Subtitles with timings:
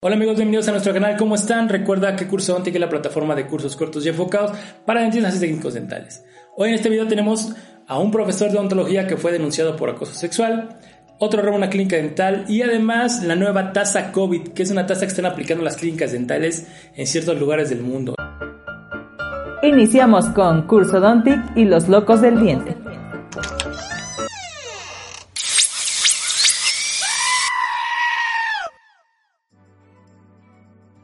[0.00, 1.68] Hola amigos, bienvenidos a nuestro canal, ¿cómo están?
[1.68, 4.56] Recuerda que Curso Dontic es la plataforma de cursos cortos y enfocados
[4.86, 6.22] para dentistas y técnicos dentales.
[6.56, 7.52] Hoy en este video tenemos
[7.88, 10.78] a un profesor de odontología que fue denunciado por acoso sexual,
[11.18, 15.00] otro roba una clínica dental y además la nueva tasa COVID, que es una tasa
[15.00, 18.14] que están aplicando las clínicas dentales en ciertos lugares del mundo.
[19.64, 22.76] Iniciamos con Curso Dontic y los locos del diente.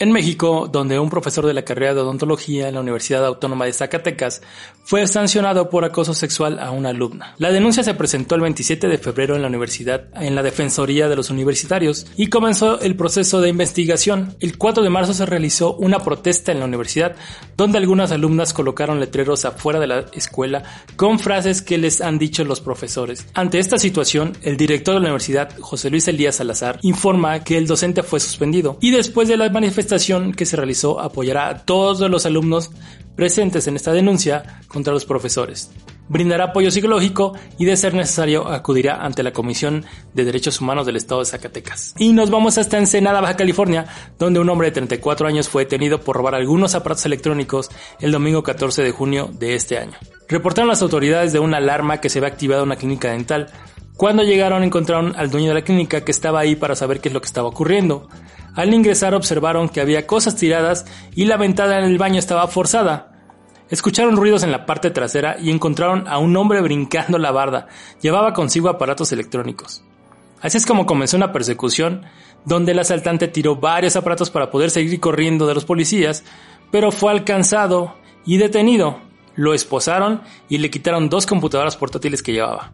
[0.00, 3.72] En México, donde un profesor de la carrera de odontología en la Universidad Autónoma de
[3.72, 4.42] Zacatecas
[4.84, 7.34] fue sancionado por acoso sexual a una alumna.
[7.38, 11.16] La denuncia se presentó el 27 de febrero en la universidad, en la Defensoría de
[11.16, 14.36] los Universitarios, y comenzó el proceso de investigación.
[14.38, 17.16] El 4 de marzo se realizó una protesta en la universidad,
[17.56, 20.62] donde algunas alumnas colocaron letreros afuera de la escuela
[20.94, 23.26] con frases que les han dicho los profesores.
[23.34, 27.66] Ante esta situación, el director de la universidad, José Luis Elías Salazar, informa que el
[27.66, 29.87] docente fue suspendido y después de la manifestación
[30.36, 32.70] que se realizó apoyará a todos los alumnos
[33.16, 35.70] presentes en esta denuncia contra los profesores.
[36.08, 40.96] Brindará apoyo psicológico y de ser necesario acudirá ante la Comisión de Derechos Humanos del
[40.96, 41.94] Estado de Zacatecas.
[41.98, 43.86] Y nos vamos hasta Ensenada, Baja California,
[44.18, 48.42] donde un hombre de 34 años fue detenido por robar algunos aparatos electrónicos el domingo
[48.42, 49.98] 14 de junio de este año.
[50.28, 53.48] Reportaron las autoridades de una alarma que se había activado en una clínica dental.
[53.96, 57.14] Cuando llegaron encontraron al dueño de la clínica que estaba ahí para saber qué es
[57.14, 58.08] lo que estaba ocurriendo.
[58.54, 63.12] Al ingresar observaron que había cosas tiradas y la ventana en el baño estaba forzada.
[63.70, 67.68] Escucharon ruidos en la parte trasera y encontraron a un hombre brincando la barda.
[68.00, 69.82] Llevaba consigo aparatos electrónicos.
[70.40, 72.06] Así es como comenzó una persecución,
[72.44, 76.24] donde el asaltante tiró varios aparatos para poder seguir corriendo de los policías,
[76.70, 79.00] pero fue alcanzado y detenido.
[79.34, 82.72] Lo esposaron y le quitaron dos computadoras portátiles que llevaba,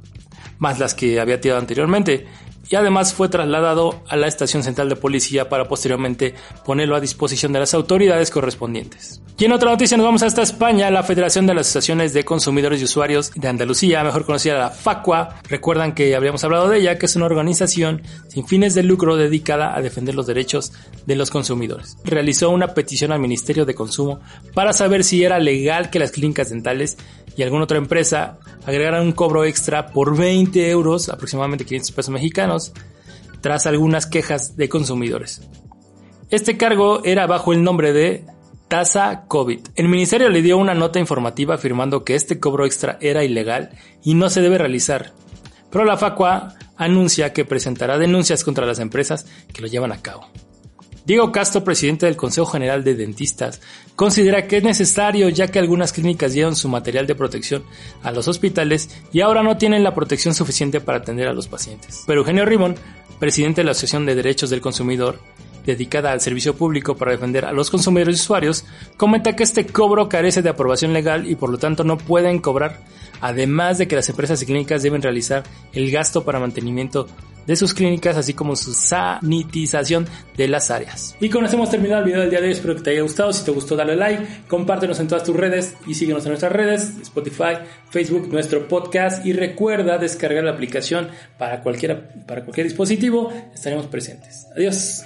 [0.59, 2.27] más las que había tirado anteriormente,
[2.71, 7.53] y además fue trasladado a la estación central de policía para posteriormente ponerlo a disposición
[7.53, 9.21] de las autoridades correspondientes.
[9.37, 12.81] Y en otra noticia nos vamos hasta España, la Federación de las Asociaciones de Consumidores
[12.81, 17.07] y Usuarios de Andalucía, mejor conocida la FACUA, recuerdan que habríamos hablado de ella, que
[17.07, 20.73] es una organización sin fines de lucro dedicada a defender los derechos
[21.07, 21.97] de los consumidores.
[22.05, 24.21] Realizó una petición al Ministerio de Consumo
[24.55, 26.97] para saber si era legal que las clínicas dentales
[27.37, 32.73] y alguna otra empresa agregaran un cobro extra por 20 euros, aproximadamente 500 pesos mexicanos,
[33.41, 35.43] tras algunas quejas de consumidores.
[36.31, 38.25] Este cargo era bajo el nombre de
[38.69, 39.61] tasa COVID.
[39.77, 43.71] El ministerio le dio una nota informativa afirmando que este cobro extra era ilegal
[44.03, 45.13] y no se debe realizar.
[45.71, 50.27] Pero la FACUA anuncia que presentará denuncias contra las empresas que lo llevan a cabo.
[51.05, 53.61] Diego Castro, presidente del Consejo General de Dentistas,
[53.95, 57.63] considera que es necesario ya que algunas clínicas dieron su material de protección
[58.03, 62.05] a los hospitales y ahora no tienen la protección suficiente para atender a los pacientes.
[62.07, 62.77] Pero Eugenio Ribón,
[63.19, 65.21] presidente de la Asociación de Derechos del Consumidor,
[65.67, 68.65] dedicada al servicio público para defender a los consumidores y usuarios,
[68.97, 72.81] comenta que este cobro carece de aprobación legal y por lo tanto no pueden cobrar,
[73.21, 75.43] además de que las empresas y clínicas deben realizar
[75.75, 77.07] el gasto para mantenimiento
[77.47, 80.07] de sus clínicas, así como su sanitización
[80.37, 81.17] de las áreas.
[81.21, 82.53] Y con eso hemos terminado el video del día de hoy.
[82.53, 83.33] Espero que te haya gustado.
[83.33, 86.93] Si te gustó, dale like, compártenos en todas tus redes y síguenos en nuestras redes,
[87.03, 87.59] Spotify,
[87.91, 89.25] Facebook, nuestro podcast.
[89.25, 93.33] Y recuerda descargar la aplicación para, cualquiera, para cualquier dispositivo.
[93.55, 94.47] Estaremos presentes.
[94.57, 95.05] Adiós.